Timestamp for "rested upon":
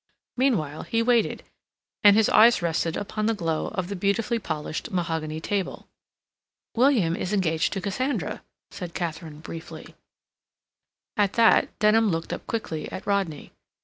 2.63-3.27